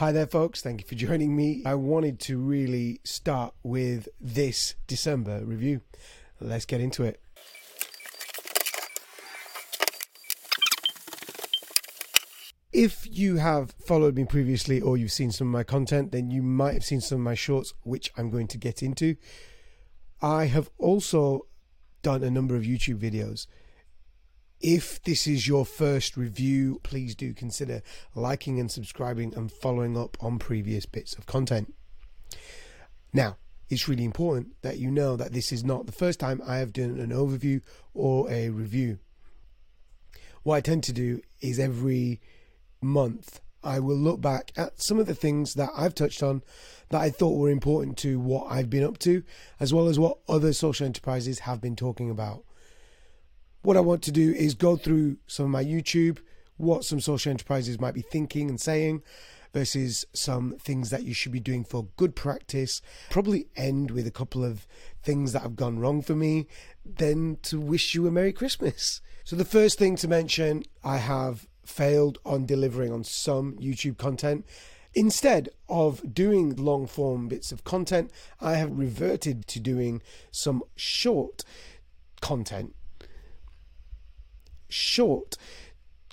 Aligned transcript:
Hi 0.00 0.12
there, 0.12 0.26
folks. 0.26 0.62
Thank 0.62 0.80
you 0.80 0.86
for 0.86 0.94
joining 0.94 1.36
me. 1.36 1.62
I 1.66 1.74
wanted 1.74 2.20
to 2.20 2.38
really 2.38 3.02
start 3.04 3.52
with 3.62 4.08
this 4.18 4.74
December 4.86 5.44
review. 5.44 5.82
Let's 6.40 6.64
get 6.64 6.80
into 6.80 7.02
it. 7.02 7.20
If 12.72 13.06
you 13.10 13.36
have 13.36 13.72
followed 13.72 14.16
me 14.16 14.24
previously 14.24 14.80
or 14.80 14.96
you've 14.96 15.12
seen 15.12 15.32
some 15.32 15.48
of 15.48 15.52
my 15.52 15.64
content, 15.64 16.12
then 16.12 16.30
you 16.30 16.42
might 16.42 16.72
have 16.72 16.84
seen 16.86 17.02
some 17.02 17.18
of 17.18 17.24
my 17.24 17.34
shorts, 17.34 17.74
which 17.82 18.10
I'm 18.16 18.30
going 18.30 18.46
to 18.46 18.56
get 18.56 18.82
into. 18.82 19.16
I 20.22 20.46
have 20.46 20.70
also 20.78 21.42
done 22.00 22.24
a 22.24 22.30
number 22.30 22.56
of 22.56 22.62
YouTube 22.62 23.00
videos. 23.00 23.46
If 24.60 25.02
this 25.04 25.26
is 25.26 25.48
your 25.48 25.64
first 25.64 26.18
review, 26.18 26.80
please 26.82 27.14
do 27.14 27.32
consider 27.32 27.82
liking 28.14 28.60
and 28.60 28.70
subscribing 28.70 29.34
and 29.34 29.50
following 29.50 29.96
up 29.96 30.18
on 30.20 30.38
previous 30.38 30.84
bits 30.84 31.14
of 31.14 31.24
content. 31.24 31.72
Now, 33.14 33.38
it's 33.70 33.88
really 33.88 34.04
important 34.04 34.60
that 34.60 34.78
you 34.78 34.90
know 34.90 35.16
that 35.16 35.32
this 35.32 35.50
is 35.50 35.64
not 35.64 35.86
the 35.86 35.92
first 35.92 36.20
time 36.20 36.42
I 36.46 36.58
have 36.58 36.74
done 36.74 37.00
an 37.00 37.10
overview 37.10 37.62
or 37.94 38.30
a 38.30 38.50
review. 38.50 38.98
What 40.42 40.56
I 40.56 40.60
tend 40.60 40.84
to 40.84 40.92
do 40.92 41.22
is 41.40 41.58
every 41.58 42.20
month 42.82 43.40
I 43.64 43.78
will 43.78 43.96
look 43.96 44.20
back 44.20 44.52
at 44.56 44.82
some 44.82 44.98
of 44.98 45.06
the 45.06 45.14
things 45.14 45.54
that 45.54 45.70
I've 45.74 45.94
touched 45.94 46.22
on 46.22 46.42
that 46.90 47.00
I 47.00 47.08
thought 47.08 47.38
were 47.38 47.50
important 47.50 47.96
to 47.98 48.18
what 48.20 48.50
I've 48.50 48.68
been 48.68 48.84
up 48.84 48.98
to, 49.00 49.22
as 49.58 49.72
well 49.72 49.88
as 49.88 49.98
what 49.98 50.18
other 50.28 50.52
social 50.52 50.86
enterprises 50.86 51.40
have 51.40 51.60
been 51.62 51.76
talking 51.76 52.10
about. 52.10 52.44
What 53.62 53.76
I 53.76 53.80
want 53.80 54.02
to 54.04 54.12
do 54.12 54.32
is 54.32 54.54
go 54.54 54.76
through 54.76 55.18
some 55.26 55.44
of 55.44 55.50
my 55.50 55.62
YouTube, 55.62 56.18
what 56.56 56.84
some 56.84 57.00
social 57.00 57.30
enterprises 57.30 57.78
might 57.78 57.92
be 57.92 58.00
thinking 58.00 58.48
and 58.48 58.58
saying, 58.58 59.02
versus 59.52 60.06
some 60.14 60.56
things 60.58 60.88
that 60.90 61.04
you 61.04 61.12
should 61.12 61.32
be 61.32 61.40
doing 61.40 61.64
for 61.64 61.88
good 61.96 62.16
practice. 62.16 62.80
Probably 63.10 63.48
end 63.56 63.90
with 63.90 64.06
a 64.06 64.10
couple 64.10 64.44
of 64.44 64.66
things 65.02 65.32
that 65.32 65.42
have 65.42 65.56
gone 65.56 65.78
wrong 65.78 66.00
for 66.00 66.14
me, 66.14 66.46
then 66.84 67.36
to 67.42 67.60
wish 67.60 67.94
you 67.94 68.06
a 68.06 68.10
Merry 68.10 68.32
Christmas. 68.32 69.02
So, 69.24 69.36
the 69.36 69.44
first 69.44 69.78
thing 69.78 69.96
to 69.96 70.08
mention, 70.08 70.62
I 70.82 70.96
have 70.96 71.46
failed 71.64 72.18
on 72.24 72.46
delivering 72.46 72.92
on 72.92 73.04
some 73.04 73.56
YouTube 73.56 73.98
content. 73.98 74.46
Instead 74.94 75.50
of 75.68 76.14
doing 76.14 76.56
long 76.56 76.86
form 76.86 77.28
bits 77.28 77.52
of 77.52 77.62
content, 77.62 78.10
I 78.40 78.54
have 78.54 78.76
reverted 78.76 79.46
to 79.48 79.60
doing 79.60 80.02
some 80.32 80.62
short 80.74 81.44
content. 82.20 82.74
Short 84.70 85.36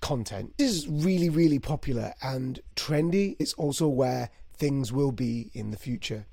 content 0.02 0.54
is 0.58 0.88
really, 0.88 1.30
really 1.30 1.60
popular 1.60 2.14
and 2.22 2.60
trendy. 2.76 3.36
It's 3.40 3.54
also 3.54 3.88
where 3.88 4.30
things 4.54 4.92
will 4.92 5.12
be 5.12 5.50
in 5.54 5.72
the 5.72 5.78
future. 5.78 6.26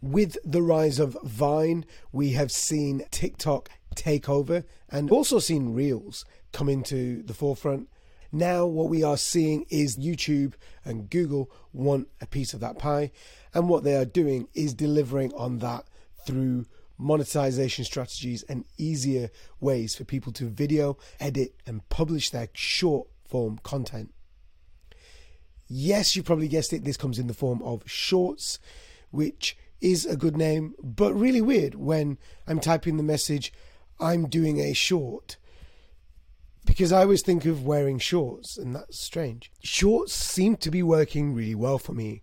With 0.00 0.36
the 0.44 0.62
rise 0.62 0.98
of 0.98 1.16
Vine, 1.24 1.84
we 2.12 2.30
have 2.32 2.52
seen 2.52 3.02
TikTok 3.10 3.68
take 3.94 4.28
over 4.28 4.64
and 4.88 5.10
also 5.10 5.38
seen 5.40 5.74
Reels 5.74 6.24
come 6.52 6.68
into 6.68 7.22
the 7.22 7.34
forefront. 7.34 7.88
Now, 8.30 8.66
what 8.66 8.90
we 8.90 9.02
are 9.02 9.16
seeing 9.16 9.64
is 9.70 9.96
YouTube 9.96 10.54
and 10.84 11.10
Google 11.10 11.50
want 11.72 12.08
a 12.20 12.26
piece 12.26 12.52
of 12.54 12.60
that 12.60 12.78
pie, 12.78 13.10
and 13.54 13.68
what 13.68 13.84
they 13.84 13.96
are 13.96 14.04
doing 14.04 14.48
is 14.54 14.74
delivering 14.74 15.32
on 15.34 15.58
that 15.58 15.84
through 16.26 16.66
monetization 16.98 17.84
strategies 17.84 18.42
and 18.44 18.64
easier 18.76 19.30
ways 19.60 19.94
for 19.94 20.04
people 20.04 20.32
to 20.32 20.46
video, 20.46 20.98
edit, 21.20 21.54
and 21.66 21.88
publish 21.88 22.30
their 22.30 22.48
short 22.52 23.08
form 23.24 23.58
content. 23.62 24.12
Yes, 25.68 26.16
you 26.16 26.22
probably 26.22 26.48
guessed 26.48 26.72
it, 26.72 26.84
this 26.84 26.96
comes 26.96 27.18
in 27.18 27.26
the 27.26 27.34
form 27.34 27.62
of 27.62 27.88
shorts, 27.88 28.58
which 29.10 29.56
is 29.80 30.06
a 30.06 30.16
good 30.16 30.36
name, 30.36 30.74
but 30.82 31.14
really 31.14 31.40
weird 31.40 31.74
when 31.74 32.18
I'm 32.46 32.58
typing 32.58 32.96
the 32.96 33.02
message, 33.02 33.52
I'm 34.00 34.28
doing 34.28 34.58
a 34.58 34.72
short 34.72 35.36
because 36.64 36.92
I 36.92 37.00
always 37.00 37.22
think 37.22 37.46
of 37.46 37.64
wearing 37.64 37.98
shorts, 37.98 38.58
and 38.58 38.76
that's 38.76 38.98
strange. 38.98 39.50
Shorts 39.62 40.12
seem 40.12 40.56
to 40.56 40.70
be 40.70 40.82
working 40.82 41.32
really 41.32 41.54
well 41.54 41.78
for 41.78 41.92
me. 41.92 42.22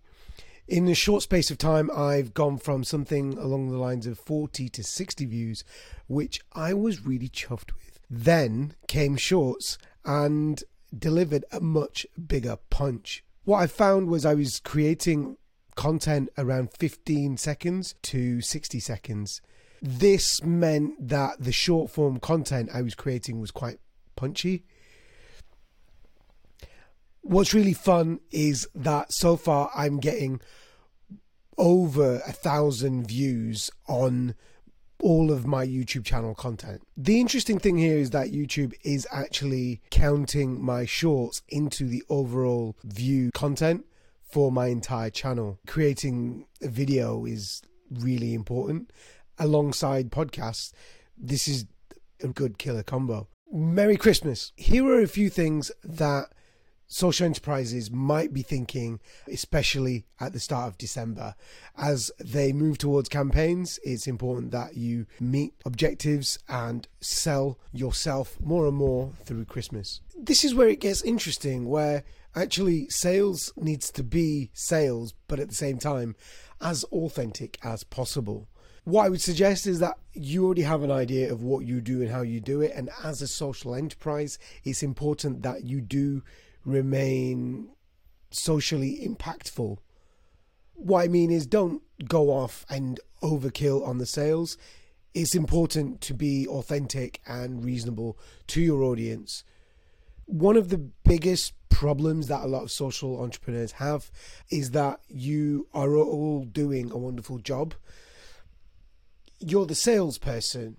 In 0.68 0.88
a 0.88 0.94
short 0.94 1.22
space 1.22 1.52
of 1.52 1.58
time, 1.58 1.92
I've 1.94 2.34
gone 2.34 2.58
from 2.58 2.82
something 2.82 3.38
along 3.38 3.70
the 3.70 3.78
lines 3.78 4.04
of 4.04 4.18
40 4.18 4.68
to 4.70 4.82
60 4.82 5.24
views, 5.24 5.62
which 6.08 6.40
I 6.54 6.74
was 6.74 7.06
really 7.06 7.28
chuffed 7.28 7.72
with. 7.72 8.00
Then 8.10 8.74
came 8.88 9.16
shorts 9.16 9.78
and 10.04 10.64
delivered 10.96 11.44
a 11.52 11.60
much 11.60 12.04
bigger 12.26 12.56
punch. 12.68 13.22
What 13.44 13.58
I 13.58 13.68
found 13.68 14.08
was 14.08 14.26
I 14.26 14.34
was 14.34 14.58
creating 14.58 15.36
content 15.76 16.30
around 16.36 16.72
15 16.72 17.36
seconds 17.36 17.94
to 18.02 18.40
60 18.40 18.80
seconds. 18.80 19.40
This 19.80 20.42
meant 20.42 21.08
that 21.08 21.36
the 21.38 21.52
short 21.52 21.92
form 21.92 22.18
content 22.18 22.70
I 22.74 22.82
was 22.82 22.96
creating 22.96 23.38
was 23.40 23.52
quite 23.52 23.78
punchy. 24.16 24.64
What's 27.28 27.52
really 27.52 27.72
fun 27.72 28.20
is 28.30 28.68
that 28.72 29.12
so 29.12 29.36
far 29.36 29.68
I'm 29.74 29.98
getting 29.98 30.40
over 31.58 32.20
a 32.24 32.30
thousand 32.30 33.08
views 33.08 33.68
on 33.88 34.36
all 35.02 35.32
of 35.32 35.44
my 35.44 35.66
YouTube 35.66 36.04
channel 36.04 36.36
content. 36.36 36.82
The 36.96 37.20
interesting 37.20 37.58
thing 37.58 37.78
here 37.78 37.98
is 37.98 38.10
that 38.10 38.30
YouTube 38.30 38.74
is 38.84 39.08
actually 39.10 39.80
counting 39.90 40.64
my 40.64 40.84
shorts 40.84 41.42
into 41.48 41.88
the 41.88 42.04
overall 42.08 42.76
view 42.84 43.32
content 43.32 43.84
for 44.30 44.52
my 44.52 44.68
entire 44.68 45.10
channel. 45.10 45.58
Creating 45.66 46.46
a 46.62 46.68
video 46.68 47.24
is 47.24 47.60
really 47.90 48.34
important 48.34 48.92
alongside 49.36 50.12
podcasts. 50.12 50.72
This 51.18 51.48
is 51.48 51.66
a 52.22 52.28
good 52.28 52.56
killer 52.56 52.84
combo. 52.84 53.26
Merry 53.52 53.96
Christmas. 53.96 54.52
Here 54.54 54.86
are 54.86 55.02
a 55.02 55.08
few 55.08 55.28
things 55.28 55.72
that 55.82 56.26
social 56.86 57.26
enterprises 57.26 57.90
might 57.90 58.32
be 58.32 58.42
thinking, 58.42 59.00
especially 59.30 60.06
at 60.20 60.32
the 60.32 60.40
start 60.40 60.68
of 60.68 60.78
December. 60.78 61.34
As 61.76 62.10
they 62.18 62.52
move 62.52 62.78
towards 62.78 63.08
campaigns, 63.08 63.78
it's 63.84 64.06
important 64.06 64.50
that 64.52 64.76
you 64.76 65.06
meet 65.20 65.54
objectives 65.64 66.38
and 66.48 66.86
sell 67.00 67.58
yourself 67.72 68.38
more 68.40 68.66
and 68.66 68.76
more 68.76 69.12
through 69.24 69.44
Christmas. 69.46 70.00
This 70.16 70.44
is 70.44 70.54
where 70.54 70.68
it 70.68 70.80
gets 70.80 71.02
interesting, 71.02 71.68
where 71.68 72.04
actually 72.34 72.88
sales 72.88 73.52
needs 73.56 73.90
to 73.92 74.02
be 74.02 74.50
sales, 74.52 75.14
but 75.26 75.40
at 75.40 75.48
the 75.48 75.54
same 75.54 75.78
time, 75.78 76.14
as 76.60 76.84
authentic 76.84 77.58
as 77.62 77.84
possible. 77.84 78.48
What 78.84 79.04
I 79.04 79.08
would 79.08 79.20
suggest 79.20 79.66
is 79.66 79.80
that 79.80 79.98
you 80.12 80.44
already 80.44 80.62
have 80.62 80.84
an 80.84 80.92
idea 80.92 81.32
of 81.32 81.42
what 81.42 81.66
you 81.66 81.80
do 81.80 82.02
and 82.02 82.10
how 82.10 82.22
you 82.22 82.40
do 82.40 82.60
it. 82.60 82.72
And 82.72 82.88
as 83.02 83.20
a 83.20 83.26
social 83.26 83.74
enterprise, 83.74 84.38
it's 84.62 84.82
important 84.82 85.42
that 85.42 85.64
you 85.64 85.80
do 85.80 86.22
remain 86.66 87.70
socially 88.30 89.00
impactful. 89.02 89.78
What 90.74 91.04
I 91.04 91.08
mean 91.08 91.30
is, 91.30 91.46
don't 91.46 91.82
go 92.06 92.30
off 92.30 92.66
and 92.68 93.00
overkill 93.22 93.86
on 93.86 93.96
the 93.96 94.04
sales. 94.04 94.58
It's 95.14 95.34
important 95.34 96.02
to 96.02 96.12
be 96.12 96.46
authentic 96.46 97.22
and 97.26 97.64
reasonable 97.64 98.18
to 98.48 98.60
your 98.60 98.82
audience. 98.82 99.44
One 100.26 100.58
of 100.58 100.68
the 100.68 100.78
biggest 100.78 101.54
problems 101.70 102.26
that 102.28 102.42
a 102.42 102.46
lot 102.46 102.64
of 102.64 102.70
social 102.70 103.22
entrepreneurs 103.22 103.72
have 103.72 104.10
is 104.50 104.72
that 104.72 105.00
you 105.08 105.68
are 105.72 105.96
all 105.96 106.44
doing 106.44 106.90
a 106.90 106.98
wonderful 106.98 107.38
job 107.38 107.74
you're 109.40 109.66
the 109.66 109.74
salesperson, 109.74 110.76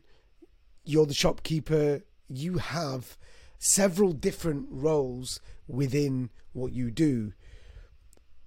you're 0.83 1.05
the 1.05 1.13
shopkeeper, 1.13 2.01
you 2.27 2.57
have 2.57 3.17
several 3.59 4.13
different 4.13 4.67
roles 4.69 5.39
within 5.67 6.29
what 6.53 6.73
you 6.73 6.91
do. 6.91 7.33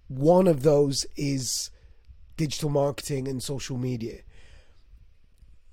One 0.08 0.46
of 0.46 0.62
those 0.62 1.06
is 1.16 1.70
digital 2.36 2.70
marketing 2.70 3.28
and 3.28 3.42
social 3.42 3.76
media. 3.76 4.20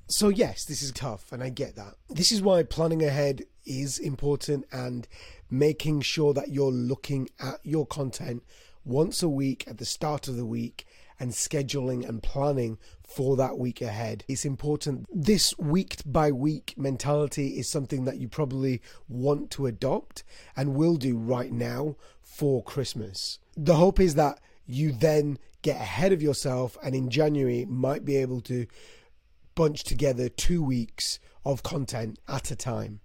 So, 0.09 0.29
yes, 0.29 0.63
this 0.63 0.81
is 0.81 0.91
tough, 0.91 1.31
and 1.31 1.43
I 1.43 1.49
get 1.49 1.75
that. 1.75 1.95
This 2.09 2.31
is 2.31 2.41
why 2.41 2.63
planning 2.63 3.03
ahead 3.03 3.43
is 3.65 3.97
important 3.99 4.65
and 4.71 5.07
making 5.49 6.01
sure 6.01 6.33
that 6.33 6.49
you're 6.49 6.71
looking 6.71 7.29
at 7.39 7.59
your 7.63 7.85
content 7.85 8.43
once 8.85 9.21
a 9.21 9.27
week 9.27 9.65
at 9.67 9.79
the 9.79 9.85
start 9.85 10.29
of 10.29 10.37
the 10.37 10.45
week 10.45 10.87
and 11.19 11.31
scheduling 11.31 12.07
and 12.07 12.21
planning 12.21 12.77
for 13.03 13.35
that 13.37 13.57
week 13.57 13.81
ahead. 13.81 14.23
It's 14.27 14.45
important. 14.45 15.05
This 15.13 15.57
week 15.57 15.97
by 16.05 16.31
week 16.31 16.73
mentality 16.77 17.57
is 17.59 17.69
something 17.69 18.05
that 18.05 18.17
you 18.17 18.27
probably 18.27 18.81
want 19.07 19.51
to 19.51 19.65
adopt 19.65 20.23
and 20.55 20.75
will 20.75 20.95
do 20.95 21.17
right 21.17 21.51
now 21.51 21.95
for 22.21 22.63
Christmas. 22.63 23.39
The 23.55 23.75
hope 23.75 23.99
is 23.99 24.15
that 24.15 24.39
you 24.65 24.91
then 24.91 25.39
get 25.61 25.77
ahead 25.77 26.11
of 26.11 26.21
yourself 26.21 26.77
and 26.83 26.93
in 26.93 27.09
January 27.09 27.65
might 27.65 28.05
be 28.05 28.17
able 28.17 28.41
to 28.41 28.67
bunch 29.55 29.83
together 29.83 30.29
two 30.29 30.61
weeks 30.61 31.19
of 31.43 31.63
content 31.63 32.19
at 32.27 32.51
a 32.51 32.55
time. 32.55 32.99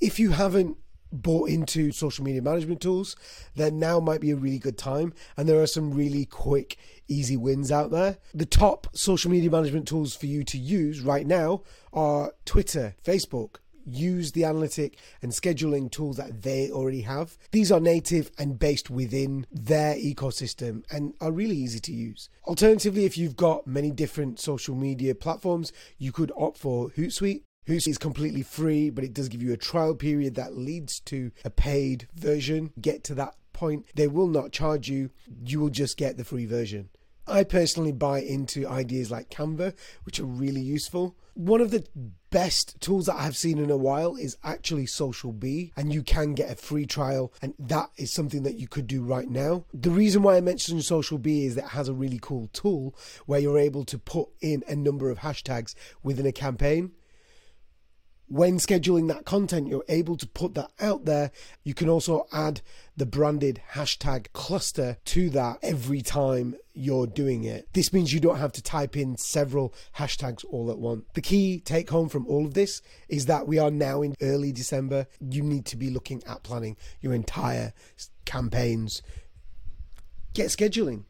If 0.00 0.18
you 0.18 0.30
haven't 0.30 0.78
bought 1.22 1.48
into 1.48 1.92
social 1.92 2.24
media 2.24 2.42
management 2.42 2.80
tools, 2.80 3.16
then 3.54 3.78
now 3.78 4.00
might 4.00 4.20
be 4.20 4.30
a 4.30 4.36
really 4.36 4.58
good 4.58 4.78
time. 4.78 5.12
And 5.36 5.48
there 5.48 5.60
are 5.60 5.66
some 5.66 5.92
really 5.92 6.24
quick, 6.26 6.76
easy 7.08 7.36
wins 7.36 7.70
out 7.70 7.90
there. 7.90 8.18
The 8.34 8.46
top 8.46 8.88
social 8.92 9.30
media 9.30 9.50
management 9.50 9.88
tools 9.88 10.14
for 10.14 10.26
you 10.26 10.44
to 10.44 10.58
use 10.58 11.00
right 11.00 11.26
now 11.26 11.62
are 11.92 12.32
Twitter, 12.44 12.94
Facebook, 13.04 13.56
use 13.86 14.32
the 14.32 14.44
analytic 14.44 14.98
and 15.22 15.32
scheduling 15.32 15.90
tools 15.90 16.16
that 16.16 16.42
they 16.42 16.70
already 16.70 17.02
have. 17.02 17.36
These 17.52 17.70
are 17.70 17.80
native 17.80 18.30
and 18.38 18.58
based 18.58 18.90
within 18.90 19.46
their 19.52 19.94
ecosystem 19.96 20.84
and 20.90 21.14
are 21.20 21.32
really 21.32 21.56
easy 21.56 21.80
to 21.80 21.92
use. 21.92 22.28
Alternatively, 22.46 23.04
if 23.04 23.18
you've 23.18 23.36
got 23.36 23.66
many 23.66 23.90
different 23.90 24.40
social 24.40 24.74
media 24.74 25.14
platforms, 25.14 25.72
you 25.98 26.12
could 26.12 26.32
opt 26.36 26.58
for 26.58 26.90
Hootsuite. 26.90 27.42
Hootsuite 27.66 27.88
is 27.88 27.98
completely 27.98 28.42
free, 28.42 28.90
but 28.90 29.04
it 29.04 29.14
does 29.14 29.28
give 29.28 29.42
you 29.42 29.52
a 29.52 29.56
trial 29.56 29.94
period 29.94 30.34
that 30.34 30.56
leads 30.56 31.00
to 31.00 31.30
a 31.44 31.50
paid 31.50 32.08
version. 32.14 32.72
Get 32.80 33.04
to 33.04 33.14
that 33.14 33.34
point, 33.54 33.86
they 33.94 34.08
will 34.08 34.26
not 34.26 34.52
charge 34.52 34.88
you, 34.88 35.10
you 35.44 35.60
will 35.60 35.70
just 35.70 35.96
get 35.96 36.16
the 36.16 36.24
free 36.24 36.44
version. 36.44 36.90
I 37.26 37.42
personally 37.44 37.92
buy 37.92 38.20
into 38.20 38.68
ideas 38.68 39.10
like 39.10 39.30
Canva, 39.30 39.74
which 40.04 40.20
are 40.20 40.26
really 40.26 40.60
useful. 40.60 41.16
One 41.32 41.62
of 41.62 41.70
the 41.70 41.86
best 42.30 42.78
tools 42.80 43.06
that 43.06 43.16
I've 43.16 43.36
seen 43.36 43.58
in 43.58 43.70
a 43.70 43.78
while 43.78 44.14
is 44.16 44.36
actually 44.44 44.84
Social 44.86 45.32
Bee, 45.32 45.72
and 45.74 45.92
you 45.92 46.02
can 46.02 46.34
get 46.34 46.50
a 46.50 46.54
free 46.54 46.84
trial, 46.84 47.32
and 47.40 47.54
that 47.58 47.90
is 47.96 48.12
something 48.12 48.42
that 48.42 48.56
you 48.56 48.68
could 48.68 48.86
do 48.86 49.02
right 49.02 49.28
now. 49.28 49.64
The 49.72 49.90
reason 49.90 50.22
why 50.22 50.36
I 50.36 50.42
mentioned 50.42 50.84
Social 50.84 51.16
Bee 51.16 51.46
is 51.46 51.54
that 51.54 51.64
it 51.64 51.70
has 51.70 51.88
a 51.88 51.94
really 51.94 52.18
cool 52.20 52.48
tool 52.52 52.94
where 53.24 53.40
you're 53.40 53.58
able 53.58 53.86
to 53.86 53.98
put 53.98 54.28
in 54.42 54.62
a 54.68 54.76
number 54.76 55.08
of 55.10 55.20
hashtags 55.20 55.74
within 56.02 56.26
a 56.26 56.32
campaign 56.32 56.92
when 58.34 58.58
scheduling 58.58 59.06
that 59.06 59.24
content, 59.24 59.68
you're 59.68 59.84
able 59.88 60.16
to 60.16 60.26
put 60.26 60.54
that 60.54 60.68
out 60.80 61.04
there. 61.04 61.30
You 61.62 61.72
can 61.72 61.88
also 61.88 62.26
add 62.32 62.62
the 62.96 63.06
branded 63.06 63.60
hashtag 63.74 64.26
cluster 64.32 64.96
to 65.04 65.30
that 65.30 65.58
every 65.62 66.02
time 66.02 66.56
you're 66.72 67.06
doing 67.06 67.44
it. 67.44 67.68
This 67.74 67.92
means 67.92 68.12
you 68.12 68.18
don't 68.18 68.38
have 68.38 68.50
to 68.54 68.62
type 68.62 68.96
in 68.96 69.16
several 69.16 69.72
hashtags 69.98 70.44
all 70.50 70.68
at 70.72 70.78
once. 70.78 71.04
The 71.14 71.20
key 71.20 71.60
take 71.60 71.90
home 71.90 72.08
from 72.08 72.26
all 72.26 72.44
of 72.44 72.54
this 72.54 72.82
is 73.08 73.26
that 73.26 73.46
we 73.46 73.60
are 73.60 73.70
now 73.70 74.02
in 74.02 74.16
early 74.20 74.50
December. 74.50 75.06
You 75.20 75.44
need 75.44 75.64
to 75.66 75.76
be 75.76 75.88
looking 75.88 76.20
at 76.26 76.42
planning 76.42 76.76
your 77.00 77.14
entire 77.14 77.72
campaigns. 78.24 79.00
Get 80.32 80.48
scheduling. 80.48 81.04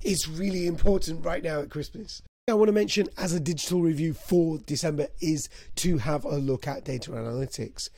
It's 0.00 0.26
really 0.26 0.66
important 0.66 1.26
right 1.26 1.42
now 1.42 1.60
at 1.60 1.68
Christmas. 1.68 2.22
I 2.50 2.54
want 2.54 2.68
to 2.68 2.72
mention 2.72 3.08
as 3.16 3.32
a 3.32 3.40
digital 3.40 3.82
review 3.82 4.14
for 4.14 4.58
December 4.58 5.08
is 5.20 5.48
to 5.76 5.98
have 5.98 6.24
a 6.24 6.36
look 6.36 6.66
at 6.66 6.84
data 6.84 7.10
analytics. 7.10 7.90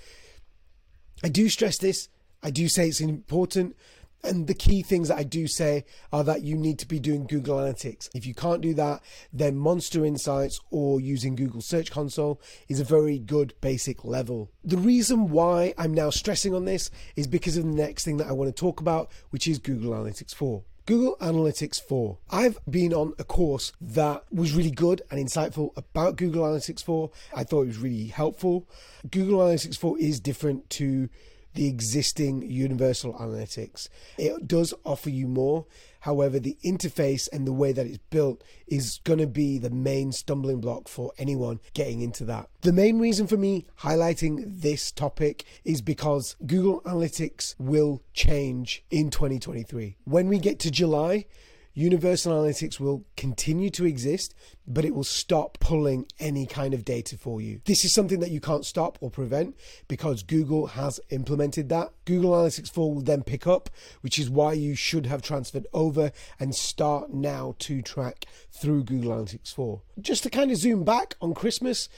I 1.23 1.29
do 1.29 1.49
stress 1.49 1.79
this, 1.79 2.08
I 2.43 2.50
do 2.50 2.69
say 2.69 2.88
it's 2.88 3.00
important. 3.00 3.76
And 4.23 4.47
the 4.47 4.55
key 4.55 4.82
things 4.82 5.08
that 5.08 5.19
I 5.19 5.23
do 5.23 5.47
say 5.47 5.87
are 6.12 6.23
that 6.25 6.43
you 6.43 6.55
need 6.55 6.79
to 6.81 6.87
be 6.87 6.99
doing 6.99 7.26
Google 7.26 7.56
Analytics. 7.56 8.11
If 8.14 8.26
you 8.26 8.35
can't 8.35 8.61
do 8.61 8.75
that, 8.75 9.02
then 9.32 9.56
Monster 9.56 10.05
Insights 10.05 10.61
or 10.70 11.00
using 11.00 11.37
Google 11.37 11.62
Search 11.62 11.91
Console 11.91 12.38
is 12.69 12.81
a 12.81 12.85
very 12.85 13.19
good 13.19 13.55
basic 13.62 14.05
level. 14.05 14.50
The 14.62 14.76
reason 14.76 15.31
why 15.31 15.73
I'm 15.79 15.94
now 15.94 16.11
stressing 16.11 16.55
on 16.55 16.67
this 16.67 16.91
is 17.17 17.26
because 17.26 17.56
of 17.56 17.64
the 17.64 17.70
next 17.70 18.05
thing 18.05 18.19
that 18.19 18.26
I 18.26 18.32
want 18.32 18.55
to 18.55 18.61
talk 18.61 18.81
about, 18.81 19.11
which 19.31 19.49
is 19.49 19.58
Google 19.58 19.93
Analytics 19.93 20.35
4. 20.35 20.64
Google 20.91 21.17
Analytics 21.21 21.81
4. 21.81 22.19
I've 22.31 22.59
been 22.69 22.93
on 22.93 23.15
a 23.17 23.23
course 23.23 23.73
that 23.81 24.25
was 24.33 24.55
really 24.55 24.73
good 24.73 25.03
and 25.09 25.25
insightful 25.25 25.71
about 25.77 26.17
Google 26.17 26.43
Analytics 26.43 26.83
4. 26.83 27.13
I 27.33 27.45
thought 27.45 27.63
it 27.63 27.69
was 27.69 27.79
really 27.79 28.07
helpful. 28.07 28.69
Google 29.09 29.39
Analytics 29.39 29.79
4 29.79 30.01
is 30.01 30.19
different 30.19 30.69
to 30.71 31.09
the 31.55 31.67
existing 31.67 32.43
Universal 32.50 33.14
Analytics. 33.14 33.88
It 34.19 34.47
does 34.47 34.75
offer 34.85 35.11
you 35.11 35.26
more. 35.26 35.67
However, 36.00 36.38
the 36.38 36.56
interface 36.64 37.29
and 37.31 37.47
the 37.47 37.52
way 37.52 37.73
that 37.73 37.87
it's 37.87 37.99
built 38.08 38.43
is 38.67 39.00
going 39.05 39.19
to 39.19 39.26
be 39.26 39.58
the 39.58 39.70
main 39.70 40.12
stumbling 40.12 40.61
block 40.61 40.88
for 40.88 41.12
anyone 41.19 41.61
getting 41.75 42.00
into 42.00 42.25
that. 42.25 42.49
The 42.62 42.73
main 42.73 42.99
reason 42.99 43.26
for 43.26 43.37
me 43.37 43.67
highlighting 43.81 44.44
this 44.47 44.91
topic 44.91 45.44
is 45.64 45.82
because 45.82 46.37
Google 46.47 46.81
Analytics 46.82 47.55
will 47.58 48.03
change 48.14 48.82
in 48.91 49.11
2023. 49.11 49.96
When 50.05 50.29
we 50.29 50.38
get 50.38 50.58
to 50.61 50.70
July, 50.70 51.26
Universal 51.75 52.32
Analytics 52.32 52.81
will 52.81 53.05
continue 53.17 53.70
to 53.70 53.87
exist, 53.87 54.34
but 54.67 54.84
it 54.84 54.94
will 54.94 55.05
stop 55.05 55.58
pulling 55.61 56.06
any 56.19 56.44
kind 56.44 56.75
of 56.75 56.84
data 56.84 57.17
for 57.17 57.40
you. 57.40 57.61
This 57.64 57.84
is 57.84 57.93
something 57.93 58.20
that 58.20 58.32
you 58.32 58.40
can't 58.40 58.67
stop 58.67 58.99
or 59.00 59.11
prevent 59.11 59.56
because 59.87 60.25
Google 60.25 60.69
has 60.69 60.99
implemented 61.11 61.69
that. 61.69 61.93
Google 62.05 62.32
Analytics 62.32 62.70
4 62.70 62.94
will 62.94 63.02
then 63.02 63.22
pick 63.22 63.46
up, 63.46 63.70
which 64.00 64.19
is 64.19 64.28
why 64.28 64.52
you 64.52 64.75
should 64.75 65.06
have 65.06 65.22
transferred 65.22 65.67
over 65.72 66.11
and 66.40 66.55
start 66.55 67.12
now 67.12 67.55
to 67.61 67.82
track 67.82 68.26
through 68.50 68.84
Google 68.84 69.12
Analytics 69.12 69.55
4. 69.55 69.81
Just 70.00 70.25
to 70.25 70.31
kind 70.31 70.50
of 70.50 70.56
zoom 70.56 70.82
back 70.82 71.14
on 71.20 71.34
Christmas, 71.34 71.88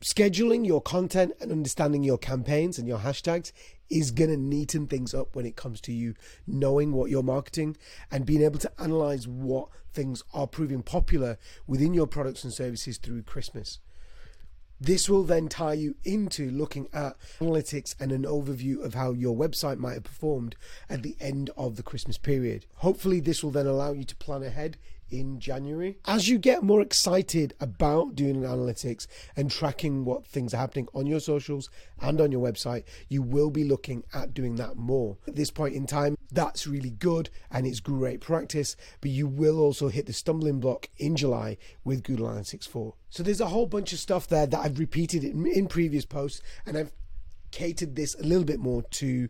scheduling 0.00 0.66
your 0.66 0.80
content 0.80 1.32
and 1.40 1.50
understanding 1.50 2.04
your 2.04 2.18
campaigns 2.18 2.78
and 2.78 2.86
your 2.86 2.98
hashtags 2.98 3.52
is 3.90 4.10
going 4.10 4.30
to 4.30 4.36
neaten 4.36 4.86
things 4.86 5.14
up 5.14 5.34
when 5.34 5.46
it 5.46 5.56
comes 5.56 5.80
to 5.80 5.92
you 5.92 6.14
knowing 6.46 6.92
what 6.92 7.10
you're 7.10 7.22
marketing 7.22 7.76
and 8.10 8.26
being 8.26 8.42
able 8.42 8.58
to 8.58 8.70
analyze 8.80 9.26
what 9.26 9.68
things 9.92 10.22
are 10.32 10.46
proving 10.46 10.82
popular 10.82 11.38
within 11.66 11.94
your 11.94 12.06
products 12.06 12.44
and 12.44 12.52
services 12.52 12.98
through 12.98 13.22
Christmas. 13.22 13.78
This 14.80 15.08
will 15.08 15.24
then 15.24 15.48
tie 15.48 15.72
you 15.72 15.96
into 16.04 16.50
looking 16.52 16.86
at 16.92 17.16
analytics 17.40 17.96
and 17.98 18.12
an 18.12 18.22
overview 18.22 18.84
of 18.84 18.94
how 18.94 19.10
your 19.12 19.36
website 19.36 19.78
might 19.78 19.94
have 19.94 20.04
performed 20.04 20.54
at 20.88 21.02
the 21.02 21.16
end 21.20 21.50
of 21.56 21.74
the 21.74 21.82
Christmas 21.82 22.16
period. 22.16 22.64
Hopefully, 22.76 23.18
this 23.18 23.42
will 23.42 23.50
then 23.50 23.66
allow 23.66 23.90
you 23.90 24.04
to 24.04 24.14
plan 24.14 24.44
ahead 24.44 24.76
in 25.10 25.40
January. 25.40 25.98
As 26.06 26.28
you 26.28 26.38
get 26.38 26.62
more 26.62 26.80
excited 26.80 27.54
about 27.60 28.14
doing 28.14 28.42
analytics 28.42 29.06
and 29.36 29.50
tracking 29.50 30.04
what 30.04 30.26
things 30.26 30.54
are 30.54 30.58
happening 30.58 30.88
on 30.94 31.06
your 31.06 31.20
socials 31.20 31.70
and 32.00 32.20
on 32.20 32.32
your 32.32 32.46
website, 32.46 32.84
you 33.08 33.22
will 33.22 33.50
be 33.50 33.64
looking 33.64 34.04
at 34.12 34.34
doing 34.34 34.56
that 34.56 34.76
more. 34.76 35.16
At 35.26 35.36
this 35.36 35.50
point 35.50 35.74
in 35.74 35.86
time, 35.86 36.16
that's 36.30 36.66
really 36.66 36.90
good 36.90 37.30
and 37.50 37.66
it's 37.66 37.80
great 37.80 38.20
practice, 38.20 38.76
but 39.00 39.10
you 39.10 39.26
will 39.26 39.58
also 39.58 39.88
hit 39.88 40.06
the 40.06 40.12
stumbling 40.12 40.60
block 40.60 40.88
in 40.98 41.16
July 41.16 41.56
with 41.84 42.02
Google 42.02 42.28
Analytics 42.28 42.68
4. 42.68 42.94
So 43.10 43.22
there's 43.22 43.40
a 43.40 43.48
whole 43.48 43.66
bunch 43.66 43.92
of 43.92 43.98
stuff 43.98 44.28
there 44.28 44.46
that 44.46 44.58
I've 44.58 44.78
repeated 44.78 45.24
in, 45.24 45.46
in 45.46 45.66
previous 45.66 46.04
posts 46.04 46.42
and 46.66 46.76
I've 46.76 46.92
catered 47.50 47.96
this 47.96 48.14
a 48.14 48.22
little 48.22 48.44
bit 48.44 48.60
more 48.60 48.82
to 48.82 49.28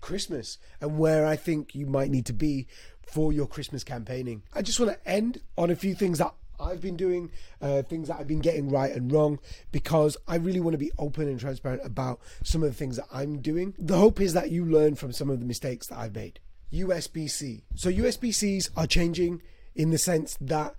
Christmas 0.00 0.58
and 0.82 0.98
where 0.98 1.24
I 1.24 1.34
think 1.34 1.74
you 1.74 1.86
might 1.86 2.10
need 2.10 2.26
to 2.26 2.34
be 2.34 2.66
for 3.06 3.32
your 3.32 3.46
Christmas 3.46 3.84
campaigning. 3.84 4.42
I 4.52 4.62
just 4.62 4.80
want 4.80 4.92
to 4.92 5.08
end 5.08 5.40
on 5.56 5.70
a 5.70 5.76
few 5.76 5.94
things 5.94 6.18
that 6.18 6.34
I've 6.60 6.80
been 6.80 6.96
doing, 6.96 7.30
uh, 7.60 7.82
things 7.82 8.08
that 8.08 8.18
I've 8.18 8.28
been 8.28 8.40
getting 8.40 8.70
right 8.70 8.92
and 8.92 9.10
wrong, 9.10 9.38
because 9.72 10.16
I 10.28 10.36
really 10.36 10.60
want 10.60 10.74
to 10.74 10.78
be 10.78 10.92
open 10.98 11.28
and 11.28 11.38
transparent 11.38 11.82
about 11.84 12.20
some 12.42 12.62
of 12.62 12.68
the 12.68 12.74
things 12.74 12.96
that 12.96 13.06
I'm 13.12 13.40
doing. 13.40 13.74
The 13.78 13.98
hope 13.98 14.20
is 14.20 14.32
that 14.34 14.50
you 14.50 14.64
learn 14.64 14.94
from 14.94 15.12
some 15.12 15.30
of 15.30 15.40
the 15.40 15.46
mistakes 15.46 15.88
that 15.88 15.98
I've 15.98 16.14
made. 16.14 16.40
USB 16.72 17.30
C. 17.30 17.64
So, 17.74 17.90
USB 17.90 18.34
Cs 18.34 18.70
are 18.76 18.86
changing 18.86 19.42
in 19.74 19.90
the 19.90 19.98
sense 19.98 20.36
that 20.40 20.74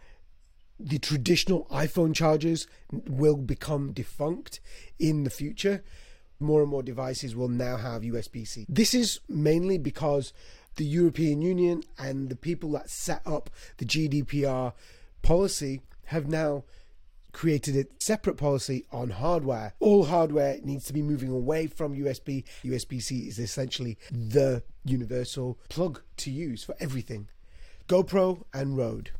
the 0.79 0.99
traditional 0.99 1.65
iPhone 1.71 2.13
chargers 2.13 2.67
will 2.91 3.37
become 3.37 3.93
defunct 3.93 4.59
in 4.99 5.23
the 5.23 5.29
future. 5.29 5.83
More 6.39 6.61
and 6.61 6.69
more 6.69 6.83
devices 6.83 7.33
will 7.33 7.47
now 7.47 7.77
have 7.77 8.01
USB 8.01 8.45
C. 8.45 8.65
This 8.67 8.93
is 8.93 9.21
mainly 9.29 9.77
because 9.77 10.33
the 10.75 10.85
European 10.85 11.41
Union 11.41 11.83
and 11.97 12.29
the 12.29 12.35
people 12.35 12.71
that 12.71 12.89
set 12.89 13.21
up 13.25 13.49
the 13.77 13.85
GDPR 13.85 14.73
policy 15.21 15.81
have 16.05 16.27
now 16.27 16.63
created 17.31 17.75
a 17.75 17.85
separate 18.01 18.37
policy 18.37 18.85
on 18.93 19.09
hardware. 19.09 19.73
All 19.81 20.05
hardware 20.05 20.57
needs 20.63 20.85
to 20.85 20.93
be 20.93 21.01
moving 21.01 21.29
away 21.29 21.67
from 21.67 21.93
USB. 21.95 22.45
USB 22.63 23.01
C 23.01 23.27
is 23.27 23.39
essentially 23.39 23.97
the 24.09 24.63
universal 24.85 25.59
plug 25.67 26.01
to 26.17 26.31
use 26.31 26.63
for 26.63 26.75
everything. 26.79 27.27
GoPro 27.87 28.43
and 28.53 28.77
Rode 28.77 29.11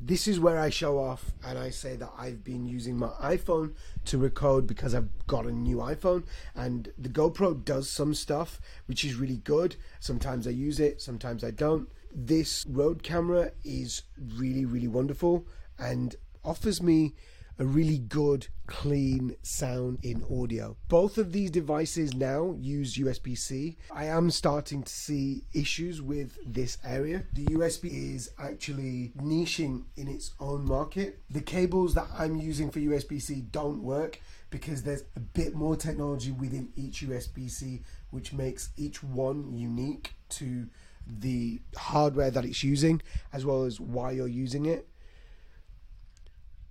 this 0.00 0.26
is 0.26 0.40
where 0.40 0.58
I 0.58 0.70
show 0.70 0.98
off 0.98 1.32
and 1.44 1.58
I 1.58 1.68
say 1.68 1.94
that 1.96 2.10
I've 2.16 2.42
been 2.42 2.66
using 2.66 2.96
my 2.96 3.08
iPhone 3.22 3.74
to 4.06 4.16
record 4.16 4.66
because 4.66 4.94
I've 4.94 5.10
got 5.26 5.44
a 5.44 5.52
new 5.52 5.76
iPhone 5.76 6.24
and 6.54 6.90
the 6.96 7.10
GoPro 7.10 7.62
does 7.62 7.90
some 7.90 8.14
stuff 8.14 8.60
which 8.86 9.04
is 9.04 9.16
really 9.16 9.36
good. 9.38 9.76
Sometimes 9.98 10.46
I 10.46 10.50
use 10.50 10.80
it, 10.80 11.02
sometimes 11.02 11.44
I 11.44 11.50
don't. 11.50 11.88
This 12.14 12.64
Rode 12.66 13.02
camera 13.02 13.52
is 13.62 14.02
really, 14.18 14.64
really 14.64 14.88
wonderful 14.88 15.46
and 15.78 16.16
offers 16.42 16.82
me 16.82 17.14
a 17.60 17.64
really 17.66 17.98
good, 17.98 18.48
clean 18.66 19.36
sound 19.42 19.98
in 20.02 20.24
audio. 20.32 20.74
Both 20.88 21.18
of 21.18 21.30
these 21.30 21.50
devices 21.50 22.14
now 22.14 22.56
use 22.58 22.96
USB 22.96 23.36
C. 23.36 23.76
I 23.92 24.06
am 24.06 24.30
starting 24.30 24.82
to 24.82 24.90
see 24.90 25.44
issues 25.52 26.00
with 26.00 26.38
this 26.46 26.78
area. 26.82 27.24
The 27.34 27.44
USB 27.48 28.14
is 28.14 28.30
actually 28.38 29.12
niching 29.20 29.84
in 29.96 30.08
its 30.08 30.32
own 30.40 30.64
market. 30.64 31.20
The 31.28 31.42
cables 31.42 31.92
that 31.94 32.08
I'm 32.18 32.36
using 32.36 32.70
for 32.70 32.80
USB 32.80 33.20
C 33.20 33.42
don't 33.52 33.82
work 33.82 34.18
because 34.48 34.82
there's 34.82 35.04
a 35.14 35.20
bit 35.20 35.54
more 35.54 35.76
technology 35.76 36.32
within 36.32 36.70
each 36.76 37.02
USB 37.02 37.50
C, 37.50 37.82
which 38.08 38.32
makes 38.32 38.70
each 38.78 39.02
one 39.02 39.52
unique 39.52 40.14
to 40.30 40.66
the 41.06 41.60
hardware 41.76 42.30
that 42.30 42.44
it's 42.44 42.62
using 42.64 43.02
as 43.32 43.44
well 43.44 43.64
as 43.64 43.80
why 43.80 44.12
you're 44.12 44.28
using 44.28 44.64
it. 44.64 44.88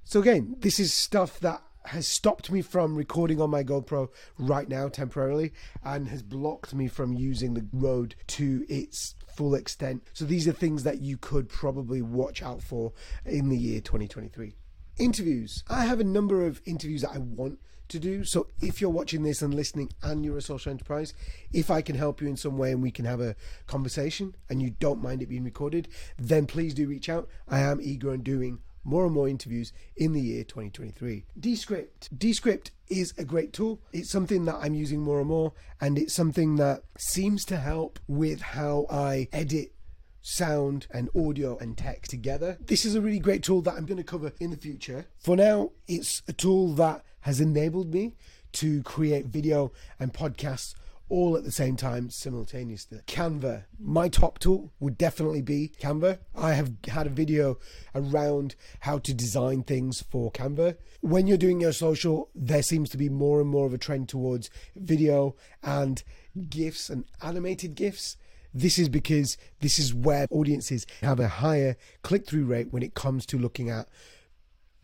So, 0.09 0.19
again, 0.19 0.55
this 0.57 0.79
is 0.79 0.91
stuff 0.91 1.39
that 1.41 1.61
has 1.85 2.07
stopped 2.07 2.49
me 2.49 2.63
from 2.63 2.95
recording 2.95 3.39
on 3.39 3.51
my 3.51 3.63
GoPro 3.63 4.07
right 4.39 4.67
now 4.67 4.89
temporarily 4.89 5.53
and 5.83 6.07
has 6.07 6.23
blocked 6.23 6.73
me 6.73 6.87
from 6.87 7.13
using 7.13 7.53
the 7.53 7.67
Rode 7.71 8.15
to 8.25 8.65
its 8.67 9.13
full 9.35 9.53
extent. 9.53 10.01
So, 10.13 10.25
these 10.25 10.47
are 10.47 10.51
things 10.51 10.81
that 10.81 11.01
you 11.01 11.15
could 11.15 11.47
probably 11.47 12.01
watch 12.01 12.41
out 12.41 12.63
for 12.63 12.91
in 13.23 13.49
the 13.49 13.55
year 13.55 13.81
2023. 13.81 14.55
Interviews. 14.97 15.63
I 15.69 15.85
have 15.85 15.99
a 15.99 16.03
number 16.03 16.43
of 16.43 16.59
interviews 16.65 17.03
that 17.03 17.11
I 17.11 17.19
want 17.19 17.59
to 17.89 17.99
do. 17.99 18.23
So 18.23 18.47
if 18.61 18.81
you're 18.81 18.89
watching 18.89 19.21
this 19.23 19.43
and 19.43 19.53
listening 19.53 19.91
and 20.01 20.25
you're 20.25 20.37
a 20.37 20.41
social 20.41 20.71
enterprise, 20.71 21.13
if 21.53 21.69
I 21.69 21.81
can 21.81 21.95
help 21.95 22.19
you 22.21 22.27
in 22.27 22.37
some 22.37 22.57
way 22.57 22.71
and 22.71 22.81
we 22.83 22.91
can 22.91 23.05
have 23.05 23.21
a 23.21 23.35
conversation 23.67 24.35
and 24.49 24.61
you 24.61 24.71
don't 24.71 25.01
mind 25.01 25.21
it 25.21 25.29
being 25.29 25.43
recorded, 25.43 25.87
then 26.17 26.45
please 26.45 26.73
do 26.73 26.87
reach 26.87 27.09
out. 27.09 27.27
I 27.47 27.59
am 27.61 27.79
eager 27.81 28.11
on 28.11 28.21
doing 28.21 28.59
more 28.83 29.05
and 29.05 29.13
more 29.13 29.27
interviews 29.27 29.73
in 29.95 30.13
the 30.13 30.21
year 30.21 30.43
2023. 30.43 31.25
Descript. 31.39 32.17
Descript 32.17 32.71
is 32.87 33.13
a 33.17 33.23
great 33.23 33.53
tool. 33.53 33.81
It's 33.91 34.09
something 34.09 34.45
that 34.45 34.55
I'm 34.55 34.73
using 34.73 34.99
more 34.99 35.19
and 35.19 35.27
more, 35.27 35.53
and 35.79 35.97
it's 35.97 36.13
something 36.13 36.55
that 36.57 36.83
seems 36.97 37.45
to 37.45 37.57
help 37.57 37.99
with 38.07 38.41
how 38.41 38.85
I 38.89 39.27
edit 39.31 39.73
sound 40.21 40.87
and 40.91 41.09
audio 41.15 41.57
and 41.57 41.77
text 41.77 42.11
together. 42.11 42.57
This 42.59 42.85
is 42.85 42.95
a 42.95 43.01
really 43.01 43.19
great 43.19 43.43
tool 43.43 43.61
that 43.61 43.75
I'm 43.75 43.85
going 43.85 43.97
to 43.97 44.03
cover 44.03 44.33
in 44.39 44.51
the 44.51 44.57
future. 44.57 45.05
For 45.17 45.35
now, 45.35 45.71
it's 45.87 46.21
a 46.27 46.33
tool 46.33 46.73
that 46.75 47.03
has 47.21 47.39
enabled 47.39 47.93
me 47.93 48.15
to 48.51 48.81
create 48.83 49.27
video 49.27 49.71
and 49.99 50.13
podcasts 50.13 50.73
all 51.09 51.35
at 51.35 51.43
the 51.43 51.51
same 51.51 51.75
time 51.75 52.09
simultaneously. 52.09 52.99
Canva, 53.07 53.65
my 53.79 54.07
top 54.07 54.39
tool 54.39 54.71
would 54.79 54.97
definitely 54.97 55.41
be 55.41 55.73
Canva. 55.81 56.19
I 56.35 56.53
have 56.53 56.73
had 56.87 57.07
a 57.07 57.11
video 57.11 57.57
around 57.93 58.55
how 58.81 58.99
to 58.99 59.13
design 59.13 59.63
things 59.63 60.01
for 60.01 60.31
Canva. 60.31 60.77
When 61.01 61.27
you're 61.27 61.37
doing 61.37 61.59
your 61.59 61.73
social, 61.73 62.29
there 62.35 62.63
seems 62.63 62.89
to 62.91 62.97
be 62.97 63.09
more 63.09 63.41
and 63.41 63.49
more 63.49 63.65
of 63.65 63.73
a 63.73 63.77
trend 63.77 64.07
towards 64.09 64.49
video 64.75 65.35
and 65.63 66.03
GIFs 66.49 66.89
and 66.89 67.05
animated 67.21 67.75
GIFs. 67.75 68.17
This 68.53 68.79
is 68.79 68.89
because 68.89 69.37
this 69.59 69.77
is 69.77 69.93
where 69.93 70.27
audiences 70.31 70.85
have 71.01 71.19
a 71.19 71.27
higher 71.27 71.75
click 72.01 72.27
through 72.27 72.45
rate 72.45 72.71
when 72.71 72.83
it 72.83 72.93
comes 72.93 73.25
to 73.27 73.37
looking 73.37 73.69
at 73.69 73.87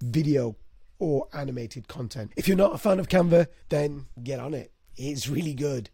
video 0.01 0.55
or 0.99 1.27
animated 1.33 1.87
content. 1.87 2.31
If 2.35 2.47
you're 2.47 2.57
not 2.57 2.75
a 2.75 2.77
fan 2.77 2.99
of 2.99 3.09
Canva, 3.09 3.47
then 3.69 4.05
get 4.23 4.39
on 4.39 4.53
it. 4.53 4.71
It's 4.97 5.27
really 5.27 5.53
good. 5.53 5.89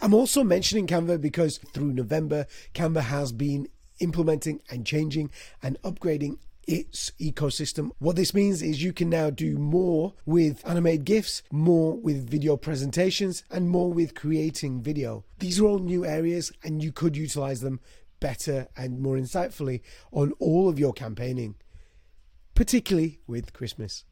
I'm 0.00 0.14
also 0.14 0.44
mentioning 0.44 0.86
Canva 0.86 1.20
because 1.20 1.58
through 1.58 1.92
November, 1.92 2.46
Canva 2.74 3.02
has 3.02 3.32
been 3.32 3.68
implementing 3.98 4.60
and 4.70 4.86
changing 4.86 5.30
and 5.62 5.80
upgrading 5.82 6.38
its 6.66 7.12
ecosystem. 7.20 7.92
What 7.98 8.16
this 8.16 8.34
means 8.34 8.60
is 8.60 8.82
you 8.82 8.92
can 8.92 9.08
now 9.08 9.30
do 9.30 9.56
more 9.56 10.14
with 10.26 10.66
animated 10.66 11.04
GIFs, 11.04 11.42
more 11.50 11.96
with 11.96 12.28
video 12.28 12.56
presentations, 12.56 13.44
and 13.50 13.70
more 13.70 13.92
with 13.92 14.14
creating 14.14 14.82
video. 14.82 15.24
These 15.38 15.60
are 15.60 15.64
all 15.64 15.78
new 15.78 16.04
areas, 16.04 16.52
and 16.64 16.82
you 16.82 16.92
could 16.92 17.16
utilize 17.16 17.60
them 17.60 17.80
better 18.20 18.66
and 18.76 19.00
more 19.00 19.16
insightfully 19.16 19.80
on 20.10 20.32
all 20.38 20.68
of 20.68 20.78
your 20.78 20.92
campaigning, 20.92 21.54
particularly 22.54 23.20
with 23.26 23.52
Christmas. 23.52 24.04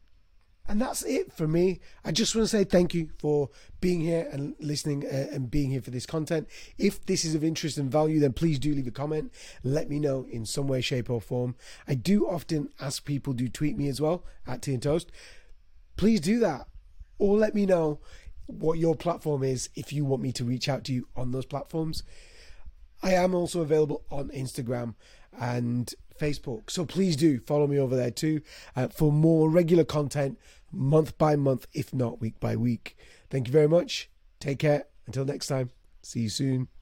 And 0.67 0.81
that's 0.81 1.03
it 1.03 1.31
for 1.31 1.47
me. 1.47 1.79
I 2.03 2.11
just 2.11 2.35
want 2.35 2.45
to 2.45 2.49
say 2.49 2.63
thank 2.63 2.95
you 2.95 3.09
for 3.19 3.49
being 3.81 4.01
here 4.01 4.27
and 4.31 4.55
listening 4.59 5.05
uh, 5.05 5.27
and 5.31 5.51
being 5.51 5.69
here 5.69 5.81
for 5.81 5.91
this 5.91 6.07
content. 6.07 6.47
If 6.77 7.05
this 7.05 7.23
is 7.23 7.35
of 7.35 7.43
interest 7.43 7.77
and 7.77 7.91
value, 7.91 8.19
then 8.19 8.33
please 8.33 8.57
do 8.57 8.73
leave 8.73 8.87
a 8.87 8.91
comment. 8.91 9.31
Let 9.63 9.89
me 9.89 9.99
know 9.99 10.25
in 10.29 10.45
some 10.45 10.67
way, 10.67 10.81
shape, 10.81 11.09
or 11.09 11.21
form. 11.21 11.55
I 11.87 11.93
do 11.93 12.27
often 12.27 12.69
ask 12.81 13.05
people 13.05 13.35
to 13.35 13.47
tweet 13.47 13.77
me 13.77 13.87
as 13.87 14.01
well 14.01 14.23
at 14.47 14.63
Tea 14.63 14.73
and 14.73 14.81
Toast. 14.81 15.11
Please 15.97 16.19
do 16.19 16.39
that. 16.39 16.67
Or 17.19 17.37
let 17.37 17.53
me 17.53 17.67
know 17.67 17.99
what 18.47 18.79
your 18.79 18.95
platform 18.95 19.43
is 19.43 19.69
if 19.75 19.93
you 19.93 20.03
want 20.03 20.21
me 20.21 20.31
to 20.31 20.43
reach 20.43 20.67
out 20.67 20.83
to 20.85 20.93
you 20.93 21.07
on 21.15 21.31
those 21.31 21.45
platforms. 21.45 22.03
I 23.03 23.13
am 23.13 23.35
also 23.35 23.61
available 23.61 24.03
on 24.09 24.29
Instagram 24.29 24.95
and 25.39 25.93
Facebook. 26.19 26.69
So 26.69 26.85
please 26.85 27.15
do 27.15 27.39
follow 27.39 27.67
me 27.67 27.79
over 27.79 27.95
there 27.95 28.11
too 28.11 28.41
uh, 28.75 28.87
for 28.87 29.11
more 29.11 29.49
regular 29.49 29.83
content, 29.83 30.39
month 30.71 31.17
by 31.17 31.35
month, 31.35 31.67
if 31.73 31.93
not 31.93 32.21
week 32.21 32.39
by 32.39 32.55
week. 32.55 32.97
Thank 33.29 33.47
you 33.47 33.53
very 33.53 33.67
much. 33.67 34.09
Take 34.39 34.59
care. 34.59 34.85
Until 35.07 35.25
next 35.25 35.47
time, 35.47 35.71
see 36.01 36.21
you 36.21 36.29
soon. 36.29 36.74